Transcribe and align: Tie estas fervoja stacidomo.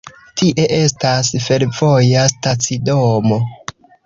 Tie 0.39 0.63
estas 0.77 1.29
fervoja 1.49 2.25
stacidomo. 2.33 3.41